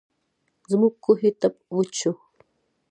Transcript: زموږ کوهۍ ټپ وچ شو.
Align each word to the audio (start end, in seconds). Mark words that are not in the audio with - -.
زموږ 0.71 0.93
کوهۍ 1.05 1.31
ټپ 1.39 1.55
وچ 1.75 1.91
شو. 2.01 2.11